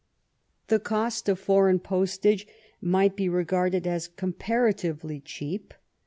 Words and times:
The 0.69 0.79
cost 0.79 1.29
of 1.29 1.37
foreign 1.39 1.77
postage 1.77 2.47
might 2.81 3.15
be 3.15 3.29
regarded 3.29 3.85
as 3.85 4.07
comparatively 4.07 5.19
cheap. 5.19 5.75